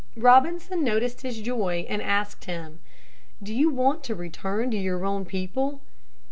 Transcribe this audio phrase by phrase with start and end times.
[0.17, 2.79] Robinson noticed his joy and asked him,
[3.43, 5.79] "Do you want to return to your own people?"